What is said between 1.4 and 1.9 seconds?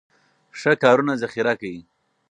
کړئ.